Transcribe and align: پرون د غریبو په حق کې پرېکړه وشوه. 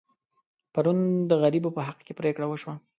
پرون 0.73 0.99
د 1.29 1.31
غریبو 1.41 1.69
په 1.77 1.81
حق 1.87 1.99
کې 2.05 2.13
پرېکړه 2.19 2.45
وشوه. 2.47 2.75